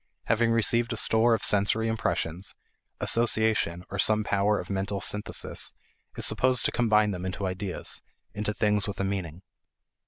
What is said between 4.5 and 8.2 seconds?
of mental synthesis is supposed to combine them into ideas